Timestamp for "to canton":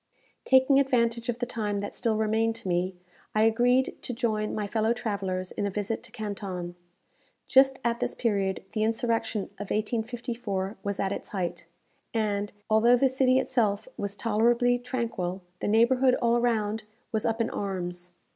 6.01-6.73